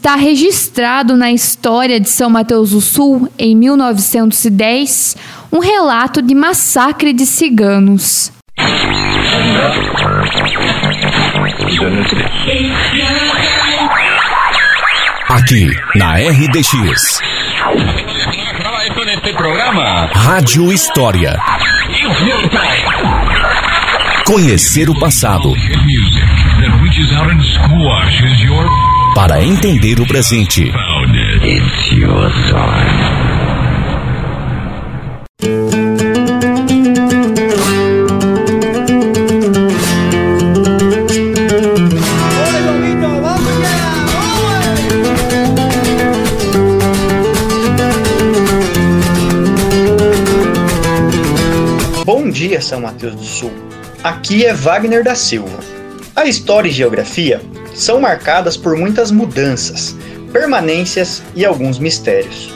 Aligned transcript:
está 0.00 0.16
registrado 0.16 1.14
na 1.14 1.30
história 1.30 2.00
de 2.00 2.08
São 2.08 2.30
Mateus 2.30 2.70
do 2.70 2.80
Sul, 2.80 3.28
em 3.38 3.54
1910, 3.54 5.14
um 5.52 5.58
relato 5.58 6.22
de 6.22 6.34
massacre 6.34 7.12
de 7.12 7.26
ciganos. 7.26 8.32
Aqui, 15.28 15.70
na 15.94 16.14
RDX. 16.14 17.20
Rádio 20.14 20.72
História. 20.72 21.38
Conhecer 24.24 24.88
o 24.88 24.98
passado. 24.98 25.52
Para 29.14 29.42
entender 29.42 30.00
o 30.00 30.06
presente. 30.06 30.70
Bom 52.06 52.30
dia, 52.30 52.60
São 52.60 52.80
Mateus 52.80 53.14
do 53.16 53.24
Sul. 53.24 53.52
Aqui 54.02 54.46
é 54.46 54.54
Wagner 54.54 55.02
da 55.02 55.14
Silva. 55.14 55.58
A 56.14 56.26
história 56.26 56.68
e 56.68 56.72
geografia 56.72 57.40
são 57.74 58.00
marcadas 58.00 58.56
por 58.56 58.76
muitas 58.76 59.10
mudanças, 59.10 59.96
permanências 60.32 61.22
e 61.34 61.44
alguns 61.44 61.78
mistérios. 61.78 62.52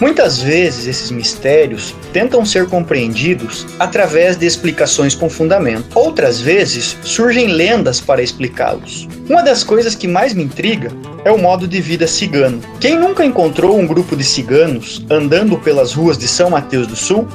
Muitas 0.00 0.38
vezes 0.38 0.86
esses 0.86 1.10
mistérios 1.10 1.94
tentam 2.12 2.44
ser 2.44 2.66
compreendidos 2.68 3.66
através 3.78 4.36
de 4.36 4.44
explicações 4.44 5.14
com 5.14 5.30
fundamento. 5.30 5.86
Outras 5.94 6.40
vezes 6.40 6.96
surgem 7.02 7.46
lendas 7.46 8.00
para 8.00 8.22
explicá-los. 8.22 9.08
Uma 9.28 9.42
das 9.42 9.64
coisas 9.64 9.94
que 9.94 10.06
mais 10.06 10.34
me 10.34 10.44
intriga 10.44 10.92
é 11.24 11.32
o 11.32 11.38
modo 11.38 11.66
de 11.66 11.80
vida 11.80 12.06
cigano. 12.06 12.60
Quem 12.80 12.98
nunca 12.98 13.24
encontrou 13.24 13.78
um 13.78 13.86
grupo 13.86 14.14
de 14.14 14.24
ciganos 14.24 15.04
andando 15.08 15.56
pelas 15.58 15.94
ruas 15.94 16.18
de 16.18 16.28
São 16.28 16.50
Mateus 16.50 16.86
do 16.86 16.96
Sul? 16.96 17.26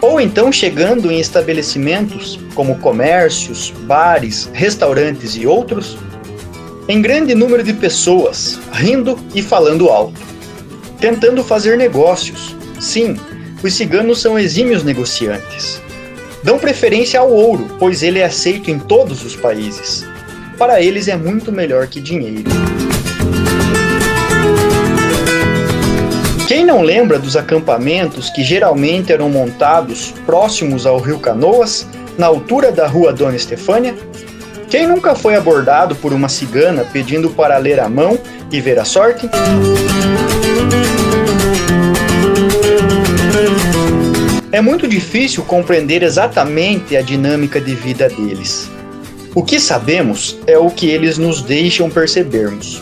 Ou 0.00 0.20
então 0.20 0.50
chegando 0.50 1.10
em 1.10 1.20
estabelecimentos 1.20 2.38
como 2.54 2.78
comércios, 2.78 3.72
bares, 3.82 4.48
restaurantes 4.52 5.36
e 5.36 5.46
outros, 5.46 5.98
em 6.88 7.02
grande 7.02 7.34
número 7.34 7.62
de 7.62 7.74
pessoas, 7.74 8.58
rindo 8.72 9.18
e 9.34 9.42
falando 9.42 9.88
alto 9.88 10.30
tentando 11.00 11.42
fazer 11.42 11.76
negócios. 11.76 12.54
Sim, 12.78 13.16
os 13.62 13.74
ciganos 13.74 14.20
são 14.20 14.38
exímios 14.38 14.84
negociantes. 14.84 15.80
Dão 16.42 16.58
preferência 16.58 17.18
ao 17.18 17.32
ouro, 17.32 17.76
pois 17.78 18.02
ele 18.02 18.18
é 18.18 18.24
aceito 18.24 18.70
em 18.70 18.78
todos 18.78 19.24
os 19.24 19.34
países. 19.34 20.06
Para 20.58 20.80
eles 20.80 21.08
é 21.08 21.16
muito 21.16 21.50
melhor 21.50 21.86
que 21.86 22.00
dinheiro. 22.00 22.50
Não 26.70 26.82
lembra 26.82 27.18
dos 27.18 27.36
acampamentos 27.36 28.30
que 28.30 28.44
geralmente 28.44 29.12
eram 29.12 29.28
montados 29.28 30.14
próximos 30.24 30.86
ao 30.86 31.00
rio 31.00 31.18
Canoas, 31.18 31.84
na 32.16 32.26
altura 32.26 32.70
da 32.70 32.86
rua 32.86 33.12
Dona 33.12 33.34
Estefânia? 33.34 33.92
Quem 34.68 34.86
nunca 34.86 35.16
foi 35.16 35.34
abordado 35.34 35.96
por 35.96 36.12
uma 36.12 36.28
cigana 36.28 36.84
pedindo 36.92 37.28
para 37.30 37.58
ler 37.58 37.80
a 37.80 37.88
mão 37.88 38.16
e 38.52 38.60
ver 38.60 38.78
a 38.78 38.84
sorte? 38.84 39.28
É 44.52 44.60
muito 44.60 44.86
difícil 44.86 45.42
compreender 45.42 46.04
exatamente 46.04 46.96
a 46.96 47.02
dinâmica 47.02 47.60
de 47.60 47.74
vida 47.74 48.08
deles. 48.08 48.70
O 49.34 49.42
que 49.42 49.58
sabemos 49.58 50.38
é 50.46 50.56
o 50.56 50.70
que 50.70 50.88
eles 50.88 51.18
nos 51.18 51.42
deixam 51.42 51.90
percebermos, 51.90 52.80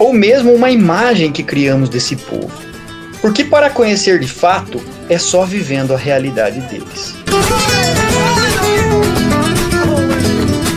ou 0.00 0.12
mesmo 0.12 0.52
uma 0.52 0.72
imagem 0.72 1.30
que 1.30 1.44
criamos 1.44 1.88
desse 1.88 2.16
povo. 2.16 2.73
Porque 3.24 3.42
para 3.42 3.70
conhecer 3.70 4.20
de 4.20 4.28
fato 4.28 4.84
é 5.08 5.16
só 5.16 5.46
vivendo 5.46 5.94
a 5.94 5.96
realidade 5.96 6.60
deles. 6.60 7.14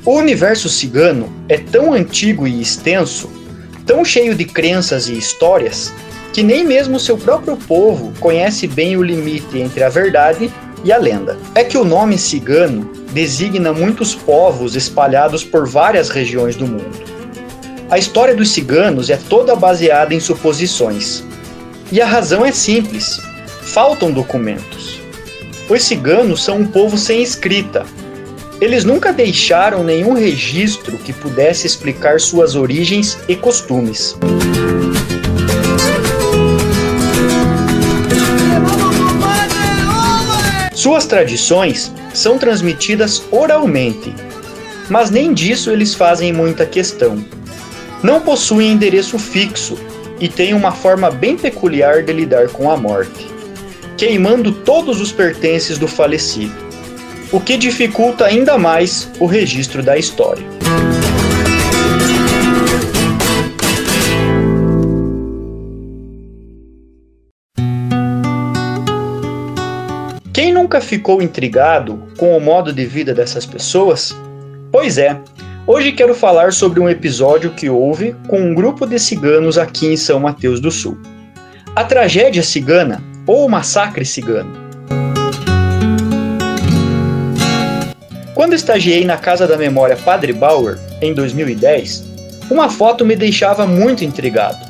O 0.05 0.13
universo 0.13 0.69
cigano 0.69 1.29
é 1.49 1.57
tão 1.57 1.91
antigo 1.91 2.47
e 2.47 2.61
extenso, 2.61 3.29
tão 3.85 4.05
cheio 4.05 4.33
de 4.33 4.45
crenças 4.45 5.09
e 5.09 5.17
histórias, 5.17 5.91
que 6.31 6.41
nem 6.41 6.63
mesmo 6.63 7.01
seu 7.01 7.17
próprio 7.17 7.57
povo 7.57 8.13
conhece 8.17 8.65
bem 8.65 8.95
o 8.95 9.03
limite 9.03 9.59
entre 9.59 9.83
a 9.83 9.89
verdade 9.89 10.49
e 10.85 10.93
a 10.93 10.97
lenda. 10.97 11.37
É 11.53 11.65
que 11.65 11.77
o 11.77 11.83
nome 11.83 12.17
cigano 12.17 12.89
designa 13.11 13.73
muitos 13.73 14.15
povos 14.15 14.73
espalhados 14.73 15.43
por 15.43 15.67
várias 15.67 16.07
regiões 16.07 16.55
do 16.55 16.65
mundo. 16.65 16.97
A 17.89 17.97
história 17.97 18.33
dos 18.33 18.51
ciganos 18.51 19.09
é 19.09 19.17
toda 19.17 19.53
baseada 19.53 20.13
em 20.13 20.21
suposições. 20.21 21.27
E 21.91 22.01
a 22.01 22.05
razão 22.05 22.45
é 22.45 22.51
simples: 22.51 23.21
faltam 23.61 24.11
documentos. 24.11 24.99
Os 25.69 25.83
ciganos 25.83 26.43
são 26.43 26.59
um 26.59 26.67
povo 26.67 26.97
sem 26.97 27.21
escrita. 27.21 27.85
Eles 28.59 28.83
nunca 28.83 29.13
deixaram 29.13 29.83
nenhum 29.83 30.13
registro 30.13 30.97
que 30.97 31.13
pudesse 31.13 31.67
explicar 31.67 32.19
suas 32.19 32.55
origens 32.55 33.17
e 33.27 33.35
costumes. 33.35 34.17
Suas 40.73 41.05
tradições 41.05 41.91
são 42.13 42.37
transmitidas 42.37 43.23
oralmente, 43.31 44.13
mas 44.89 45.11
nem 45.11 45.33
disso 45.33 45.69
eles 45.69 45.93
fazem 45.93 46.33
muita 46.33 46.65
questão. 46.65 47.23
Não 48.01 48.21
possuem 48.21 48.71
endereço 48.71 49.19
fixo 49.19 49.77
e 50.19 50.27
têm 50.27 50.53
uma 50.53 50.71
forma 50.71 51.11
bem 51.11 51.37
peculiar 51.37 52.03
de 52.03 52.13
lidar 52.13 52.49
com 52.49 52.69
a 52.69 52.77
morte, 52.77 53.27
queimando 53.97 54.51
todos 54.51 54.99
os 55.01 55.11
pertences 55.11 55.77
do 55.77 55.87
falecido, 55.87 56.55
o 57.31 57.39
que 57.39 57.57
dificulta 57.57 58.25
ainda 58.25 58.57
mais 58.57 59.11
o 59.19 59.25
registro 59.25 59.83
da 59.83 59.97
história. 59.97 60.45
Quem 70.33 70.53
nunca 70.53 70.79
ficou 70.79 71.21
intrigado 71.21 72.03
com 72.15 72.37
o 72.37 72.39
modo 72.39 72.71
de 72.71 72.85
vida 72.85 73.11
dessas 73.11 73.43
pessoas? 73.43 74.15
Pois 74.71 74.99
é, 74.99 75.19
hoje 75.67 75.91
quero 75.91 76.15
falar 76.15 76.53
sobre 76.53 76.79
um 76.79 76.89
episódio 76.89 77.51
que 77.51 77.69
houve 77.69 78.15
com 78.29 78.39
um 78.39 78.55
grupo 78.55 78.87
de 78.87 78.97
ciganos 78.97 79.57
aqui 79.57 79.87
em 79.87 79.97
São 79.97 80.17
Mateus 80.17 80.61
do 80.61 80.71
Sul. 80.71 80.97
A 81.75 81.83
tragédia 81.83 82.41
cigana 82.41 83.03
ou 83.27 83.45
o 83.45 83.49
massacre 83.49 84.05
cigano. 84.05 84.65
Quando 88.33 88.53
estagiei 88.53 89.03
na 89.03 89.17
Casa 89.17 89.45
da 89.45 89.57
Memória 89.57 89.97
Padre 89.97 90.31
Bauer, 90.31 90.79
em 91.01 91.13
2010, 91.13 92.05
uma 92.49 92.69
foto 92.69 93.05
me 93.05 93.15
deixava 93.15 93.67
muito 93.67 94.05
intrigado. 94.05 94.65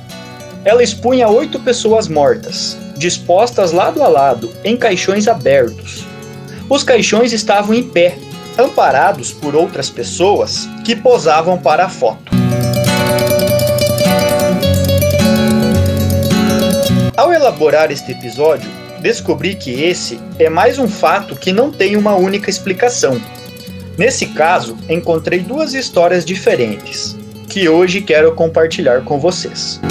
Ela 0.66 0.82
expunha 0.82 1.30
oito 1.30 1.60
pessoas 1.60 2.08
mortas, 2.08 2.76
dispostas 2.98 3.72
lado 3.72 4.02
a 4.02 4.08
lado, 4.08 4.52
em 4.64 4.76
caixões 4.76 5.28
abertos. 5.28 6.04
Os 6.68 6.84
caixões 6.84 7.32
estavam 7.32 7.76
em 7.76 7.84
pé, 7.84 8.18
amparados 8.58 9.32
por 9.32 9.56
outras 9.56 9.90
pessoas 9.90 10.68
que 10.84 10.96
posavam 10.96 11.58
para 11.58 11.86
a 11.86 11.90
foto. 11.90 12.32
Ao 17.16 17.34
elaborar 17.34 17.92
este 17.92 18.12
episódio, 18.12 18.70
descobri 19.00 19.56
que 19.56 19.84
esse 19.84 20.20
é 20.38 20.50
mais 20.50 20.78
um 20.78 20.88
fato 20.88 21.36
que 21.36 21.52
não 21.52 21.72
tem 21.72 21.96
uma 21.96 22.16
única 22.16 22.50
explicação. 22.50 23.20
Nesse 23.98 24.28
caso, 24.28 24.78
encontrei 24.88 25.40
duas 25.40 25.74
histórias 25.74 26.24
diferentes, 26.24 27.18
que 27.50 27.68
hoje 27.68 28.02
quero 28.02 28.36
compartilhar 28.36 29.02
com 29.02 29.20
vocês. 29.20 29.82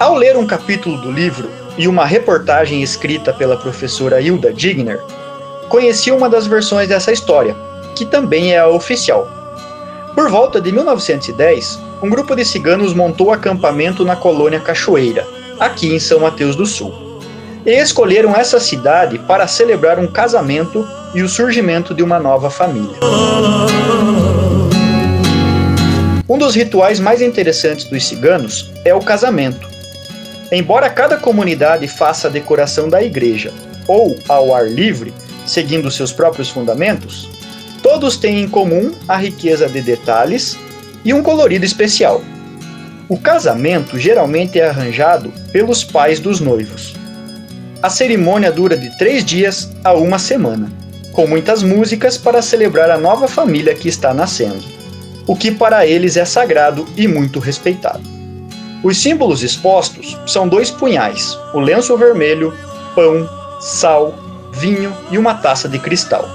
Ao 0.00 0.14
ler 0.14 0.34
um 0.34 0.46
capítulo 0.46 0.96
do 0.96 1.12
livro 1.12 1.50
e 1.76 1.86
uma 1.86 2.06
reportagem 2.06 2.82
escrita 2.82 3.34
pela 3.34 3.54
professora 3.54 4.18
Hilda 4.18 4.50
Digner, 4.50 4.98
conheci 5.68 6.10
uma 6.10 6.26
das 6.26 6.46
versões 6.46 6.88
dessa 6.88 7.12
história, 7.12 7.54
que 7.94 8.06
também 8.06 8.54
é 8.54 8.58
a 8.60 8.66
oficial. 8.66 9.28
Por 10.14 10.30
volta 10.30 10.58
de 10.58 10.72
1910, 10.72 11.78
um 12.02 12.08
grupo 12.08 12.34
de 12.34 12.46
ciganos 12.46 12.94
montou 12.94 13.30
acampamento 13.30 14.02
na 14.02 14.16
colônia 14.16 14.58
Cachoeira, 14.58 15.28
aqui 15.58 15.94
em 15.94 15.98
São 15.98 16.20
Mateus 16.20 16.56
do 16.56 16.64
Sul. 16.64 17.20
e 17.66 17.72
escolheram 17.72 18.34
essa 18.34 18.58
cidade 18.58 19.18
para 19.18 19.46
celebrar 19.46 19.98
um 19.98 20.06
casamento 20.06 20.88
e 21.14 21.20
o 21.20 21.28
surgimento 21.28 21.94
de 21.94 22.02
uma 22.02 22.18
nova 22.18 22.48
família. 22.48 22.96
Um 26.26 26.38
dos 26.38 26.54
rituais 26.54 26.98
mais 26.98 27.20
interessantes 27.20 27.84
dos 27.84 28.08
ciganos 28.08 28.70
é 28.82 28.94
o 28.94 29.00
casamento. 29.00 29.69
Embora 30.52 30.90
cada 30.90 31.16
comunidade 31.16 31.86
faça 31.86 32.26
a 32.26 32.30
decoração 32.30 32.88
da 32.88 33.02
igreja 33.02 33.52
ou 33.86 34.18
ao 34.28 34.54
ar 34.54 34.68
livre, 34.68 35.14
seguindo 35.46 35.90
seus 35.90 36.12
próprios 36.12 36.48
fundamentos, 36.48 37.28
todos 37.82 38.16
têm 38.16 38.42
em 38.42 38.48
comum 38.48 38.92
a 39.06 39.16
riqueza 39.16 39.68
de 39.68 39.80
detalhes 39.80 40.58
e 41.04 41.14
um 41.14 41.22
colorido 41.22 41.64
especial. 41.64 42.22
O 43.08 43.18
casamento 43.18 43.98
geralmente 43.98 44.58
é 44.58 44.68
arranjado 44.68 45.32
pelos 45.52 45.84
pais 45.84 46.20
dos 46.20 46.40
noivos. 46.40 46.94
A 47.82 47.88
cerimônia 47.88 48.52
dura 48.52 48.76
de 48.76 48.96
três 48.98 49.24
dias 49.24 49.70
a 49.82 49.92
uma 49.92 50.18
semana, 50.18 50.70
com 51.12 51.26
muitas 51.26 51.62
músicas 51.62 52.18
para 52.18 52.42
celebrar 52.42 52.90
a 52.90 52.98
nova 52.98 53.26
família 53.26 53.74
que 53.74 53.88
está 53.88 54.12
nascendo, 54.12 54.62
o 55.26 55.34
que 55.34 55.50
para 55.50 55.86
eles 55.86 56.16
é 56.16 56.24
sagrado 56.24 56.86
e 56.96 57.08
muito 57.08 57.38
respeitado. 57.38 58.19
Os 58.82 58.96
símbolos 58.96 59.42
expostos 59.42 60.18
são 60.26 60.48
dois 60.48 60.70
punhais, 60.70 61.38
o 61.52 61.60
lenço 61.60 61.96
vermelho, 61.98 62.54
pão, 62.94 63.28
sal, 63.60 64.14
vinho 64.52 64.92
e 65.10 65.18
uma 65.18 65.34
taça 65.34 65.68
de 65.68 65.78
cristal. 65.78 66.26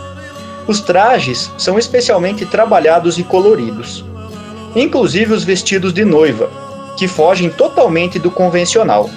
Os 0.68 0.80
trajes 0.80 1.51
são 1.57 1.80
especialmente 1.80 2.45
trabalhados 2.45 3.18
e 3.18 3.24
coloridos, 3.24 4.06
inclusive 4.75 5.33
os 5.33 5.44
vestidos 5.44 5.92
de 5.92 6.06
noiva, 6.06 6.50
que 6.97 7.07
fogem 7.07 7.50
totalmente 7.50 8.19
do 8.19 8.30
convencional. 8.30 9.09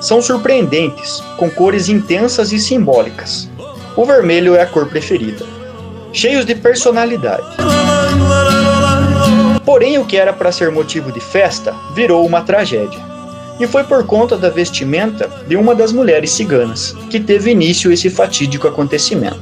São 0.00 0.20
surpreendentes, 0.20 1.22
com 1.38 1.50
cores 1.50 1.88
intensas 1.88 2.52
e 2.52 2.58
simbólicas. 2.58 3.48
O 3.96 4.04
vermelho 4.04 4.54
é 4.54 4.62
a 4.62 4.66
cor 4.66 4.88
preferida. 4.88 5.46
Cheios 6.12 6.44
de 6.44 6.54
personalidade. 6.54 7.46
Porém, 9.64 9.98
o 9.98 10.04
que 10.04 10.16
era 10.16 10.32
para 10.32 10.52
ser 10.52 10.70
motivo 10.70 11.10
de 11.10 11.20
festa 11.20 11.74
virou 11.94 12.26
uma 12.26 12.42
tragédia. 12.42 13.00
E 13.58 13.66
foi 13.66 13.84
por 13.84 14.04
conta 14.04 14.36
da 14.36 14.50
vestimenta 14.50 15.30
de 15.46 15.56
uma 15.56 15.74
das 15.74 15.92
mulheres 15.92 16.30
ciganas 16.30 16.94
que 17.08 17.20
teve 17.20 17.50
início 17.50 17.92
esse 17.92 18.10
fatídico 18.10 18.66
acontecimento. 18.66 19.40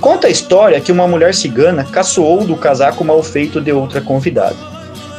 Conta 0.00 0.26
a 0.26 0.30
história 0.30 0.80
que 0.80 0.90
uma 0.90 1.06
mulher 1.06 1.34
cigana 1.34 1.84
caçoou 1.84 2.44
do 2.44 2.56
casaco 2.56 3.04
mal 3.04 3.22
feito 3.22 3.60
de 3.60 3.72
outra 3.72 4.00
convidada. 4.00 4.56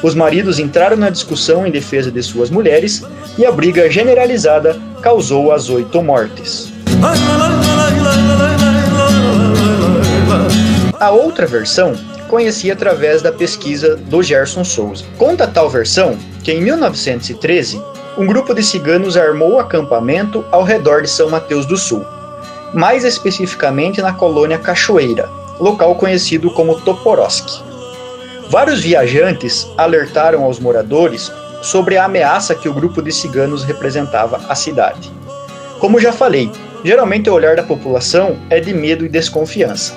Os 0.04 0.14
maridos 0.14 0.60
entraram 0.60 0.98
na 0.98 1.10
discussão 1.10 1.66
em 1.66 1.72
defesa 1.72 2.12
de 2.12 2.22
suas 2.22 2.50
mulheres 2.50 3.04
e 3.38 3.46
a 3.46 3.52
briga 3.52 3.90
generalizada 3.90 4.80
causou 5.02 5.52
as 5.52 5.70
oito 5.70 6.02
mortes. 6.04 6.72
A 11.00 11.12
outra 11.12 11.46
versão 11.46 11.94
conheci 12.30 12.72
através 12.72 13.22
da 13.22 13.32
pesquisa 13.32 13.96
do 13.96 14.24
Gerson 14.24 14.64
Souza. 14.64 15.06
Conta 15.18 15.48
tal 15.48 15.70
versão 15.70 16.18
que 16.44 16.52
em 16.52 16.62
1913, 16.62 17.82
um 18.18 18.26
grupo 18.26 18.54
de 18.54 18.64
ciganos 18.64 19.18
armou 19.18 19.60
acampamento 19.60 20.46
ao 20.52 20.64
redor 20.64 21.02
de 21.02 21.10
São 21.10 21.30
Mateus 21.30 21.66
do 21.66 21.78
Sul 21.78 22.06
mais 22.76 23.06
especificamente 23.06 24.02
na 24.02 24.12
colônia 24.12 24.58
Cachoeira, 24.58 25.30
local 25.62 25.96
conhecido 25.96 26.52
como 26.52 26.82
Toporoski. 26.82 27.64
Vários 28.50 28.82
viajantes 28.82 29.66
alertaram 29.78 30.44
aos 30.44 30.60
moradores 30.60 31.32
sobre 31.62 31.96
a 31.96 32.04
ameaça 32.04 32.54
que 32.54 32.68
o 32.68 32.74
grupo 32.74 33.02
de 33.02 33.14
ciganos 33.14 33.64
representava 33.64 34.42
à 34.50 34.56
cidade. 34.56 35.10
Como 35.80 36.02
já 36.02 36.12
falei, 36.12 36.52
geralmente 36.84 37.30
o 37.30 37.34
olhar 37.34 37.56
da 37.56 37.64
população 37.64 38.38
é 38.50 38.60
de 38.60 38.74
medo 38.74 39.06
e 39.06 39.10
desconfiança. 39.10 39.96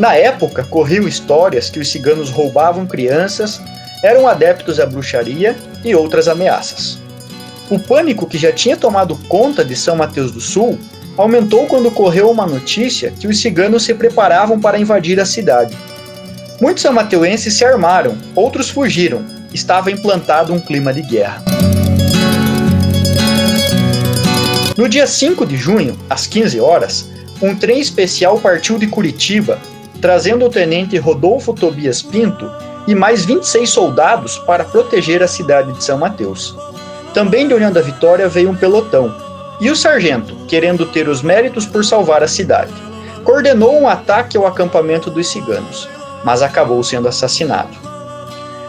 Na 0.00 0.14
época, 0.14 0.64
corriam 0.64 1.06
histórias 1.06 1.68
que 1.68 1.78
os 1.78 1.92
ciganos 1.92 2.30
roubavam 2.30 2.86
crianças, 2.86 3.60
eram 4.02 4.26
adeptos 4.26 4.80
à 4.80 4.86
bruxaria 4.86 5.54
e 5.84 5.94
outras 5.94 6.26
ameaças. 6.26 6.98
O 7.68 7.78
pânico 7.78 8.26
que 8.26 8.38
já 8.38 8.50
tinha 8.50 8.78
tomado 8.78 9.14
conta 9.28 9.62
de 9.62 9.76
São 9.76 9.96
Mateus 9.96 10.32
do 10.32 10.40
Sul 10.40 10.78
aumentou 11.18 11.66
quando 11.66 11.90
correu 11.90 12.30
uma 12.30 12.46
notícia 12.46 13.10
que 13.10 13.26
os 13.26 13.42
ciganos 13.42 13.84
se 13.84 13.92
preparavam 13.92 14.58
para 14.58 14.78
invadir 14.78 15.20
a 15.20 15.26
cidade. 15.26 15.76
Muitos 16.58 16.86
amateuenses 16.86 17.52
se 17.52 17.62
armaram, 17.62 18.16
outros 18.34 18.70
fugiram. 18.70 19.22
Estava 19.52 19.90
implantado 19.90 20.54
um 20.54 20.60
clima 20.60 20.94
de 20.94 21.02
guerra. 21.02 21.44
No 24.78 24.88
dia 24.88 25.06
5 25.06 25.44
de 25.44 25.58
junho, 25.58 25.94
às 26.08 26.26
15 26.26 26.58
horas, 26.58 27.06
um 27.42 27.54
trem 27.54 27.78
especial 27.78 28.38
partiu 28.38 28.78
de 28.78 28.86
Curitiba, 28.86 29.58
trazendo 30.00 30.46
o 30.46 30.50
tenente 30.50 30.96
Rodolfo 30.98 31.52
Tobias 31.52 32.02
Pinto 32.02 32.50
e 32.86 32.94
mais 32.94 33.24
26 33.24 33.68
soldados 33.68 34.38
para 34.38 34.64
proteger 34.64 35.22
a 35.22 35.28
cidade 35.28 35.72
de 35.72 35.84
São 35.84 35.98
Mateus. 35.98 36.56
Também 37.12 37.46
de 37.46 37.54
Olhando 37.54 37.78
a 37.78 37.82
Vitória 37.82 38.28
veio 38.28 38.50
um 38.50 38.56
pelotão, 38.56 39.14
e 39.60 39.70
o 39.70 39.76
sargento, 39.76 40.34
querendo 40.48 40.86
ter 40.86 41.08
os 41.08 41.20
méritos 41.20 41.66
por 41.66 41.84
salvar 41.84 42.22
a 42.22 42.28
cidade, 42.28 42.72
coordenou 43.24 43.78
um 43.78 43.86
ataque 43.86 44.36
ao 44.36 44.46
acampamento 44.46 45.10
dos 45.10 45.28
ciganos, 45.28 45.88
mas 46.24 46.40
acabou 46.40 46.82
sendo 46.82 47.08
assassinado. 47.08 47.76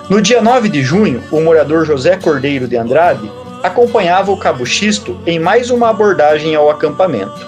No 0.09 0.21
dia 0.21 0.41
9 0.41 0.67
de 0.67 0.83
junho, 0.83 1.23
o 1.31 1.39
morador 1.39 1.85
José 1.85 2.17
Cordeiro 2.17 2.67
de 2.67 2.75
Andrade 2.75 3.31
acompanhava 3.63 4.31
o 4.31 4.37
cabo 4.37 4.65
Xisto 4.65 5.17
em 5.25 5.39
mais 5.39 5.69
uma 5.69 5.89
abordagem 5.89 6.53
ao 6.55 6.69
acampamento, 6.69 7.47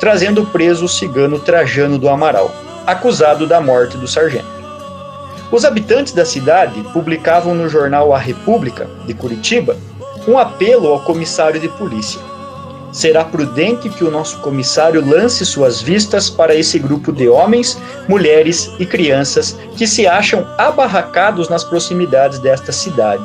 trazendo 0.00 0.44
preso 0.46 0.86
o 0.86 0.88
cigano 0.88 1.38
Trajano 1.38 1.98
do 1.98 2.08
Amaral, 2.08 2.50
acusado 2.86 3.46
da 3.46 3.60
morte 3.60 3.96
do 3.96 4.06
sargento. 4.06 4.62
Os 5.50 5.64
habitantes 5.64 6.12
da 6.12 6.24
cidade 6.24 6.82
publicavam 6.92 7.54
no 7.54 7.68
jornal 7.68 8.14
A 8.14 8.18
República, 8.18 8.88
de 9.06 9.14
Curitiba, 9.14 9.76
um 10.26 10.38
apelo 10.38 10.88
ao 10.88 11.00
comissário 11.00 11.60
de 11.60 11.68
polícia 11.68 12.20
será 12.92 13.24
prudente 13.24 13.88
que 13.88 14.04
o 14.04 14.10
nosso 14.10 14.38
comissário 14.40 15.04
lance 15.04 15.44
suas 15.46 15.80
vistas 15.80 16.28
para 16.28 16.54
esse 16.54 16.78
grupo 16.78 17.10
de 17.10 17.28
homens, 17.28 17.78
mulheres 18.06 18.70
e 18.78 18.84
crianças 18.84 19.56
que 19.76 19.86
se 19.86 20.06
acham 20.06 20.46
abarracados 20.58 21.48
nas 21.48 21.64
proximidades 21.64 22.38
desta 22.38 22.70
cidade. 22.70 23.24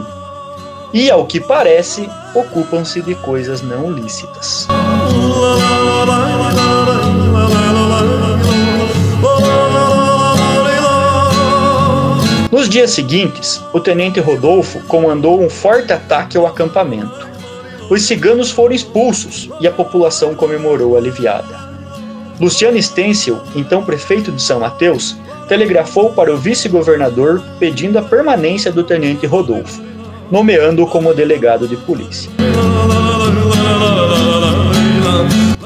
E, 0.94 1.12
ao 1.12 1.25
que 1.25 1.42
parece, 1.42 2.10
ocupam-se 2.33 3.01
de 3.01 3.13
coisas 3.15 3.62
não 3.62 3.92
lícitas. 3.92 4.67
Nos 12.51 12.70
dias 12.70 12.92
seguintes, 12.92 13.62
o 13.74 13.80
tenente 13.80 14.20
Rodolfo 14.20 14.80
comandou 14.88 15.42
um 15.42 15.50
forte 15.50 15.92
ataque 15.94 16.38
ao 16.38 16.48
acampamento 16.48 17.27
os 17.89 18.04
ciganos 18.04 18.51
foram 18.51 18.75
expulsos 18.75 19.50
e 19.62 19.68
a 19.68 19.72
população 19.72 20.36
comemorou 20.36 20.98
aliviada. 20.98 21.68
Luciano 22.39 22.82
Stencil, 22.82 23.39
então 23.56 23.84
prefeito 23.84 24.30
de 24.30 24.42
São 24.42 24.60
Mateus, 24.60 25.16
telegrafou 25.48 26.12
para 26.12 26.34
o 26.34 26.38
vice-governador 26.38 27.42
pedindo 27.58 27.98
a 27.98 28.01
permanência 28.01 28.72
do 28.74 28.84
tenente 28.84 29.25
Rodolfo, 29.25 29.82
nomeando-o 30.30 30.86
como 30.86 31.13
delegado 31.13 31.66
de 31.66 31.77
polícia. 31.77 32.30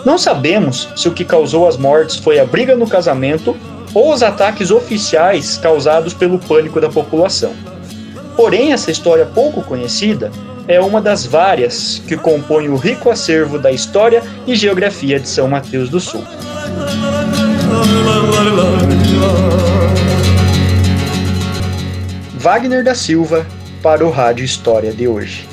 Não 0.06 0.18
sabemos 0.18 0.90
se 0.96 1.08
o 1.08 1.12
que 1.12 1.26
causou 1.26 1.68
as 1.68 1.78
mortes 1.78 2.18
foi 2.18 2.40
a 2.40 2.46
briga 2.46 2.76
no 2.76 2.88
casamento 2.88 3.58
ou 3.94 4.14
os 4.14 4.24
ataques 4.24 4.72
oficiais 4.72 5.58
causados 5.58 6.14
pelo 6.14 6.40
pânico 6.40 6.80
da 6.80 6.90
população. 6.90 7.54
Porém, 8.36 8.74
essa 8.74 8.92
história 8.92 9.26
pouco 9.26 9.62
conhecida 9.62 10.32
é 10.68 10.80
uma 10.80 11.02
das 11.02 11.26
várias 11.26 12.02
que 12.08 12.16
compõem 12.16 12.70
o 12.70 12.76
rico 12.76 13.10
acervo 13.10 13.60
da 13.60 13.72
história 13.72 14.24
e 14.48 14.56
geografia 14.56 15.20
de 15.20 15.28
São 15.28 15.48
Mateus 15.48 15.90
do 15.90 16.00
Sul. 16.00 16.24
Wagner 22.36 22.84
da 22.84 22.96
Silva 22.96 23.46
para 23.84 24.06
o 24.06 24.10
Rádio 24.10 24.46
História 24.46 24.92
de 24.92 25.08
hoje. 25.08 25.48